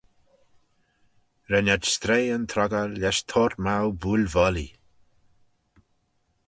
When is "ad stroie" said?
1.73-2.33